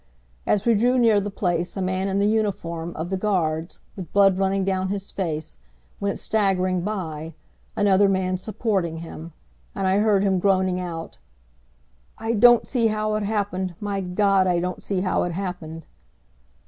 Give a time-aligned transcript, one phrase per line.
[0.47, 4.11] As we drew near the place a man in the uniform of the guards, with
[4.11, 5.59] blood running down his face,
[5.99, 7.35] went staggering by,
[7.75, 9.31] another man supporting him;
[9.75, 11.19] and I heard him groaning out:
[12.17, 15.85] "I don't see how it happened, my God, I don't see how it happened!"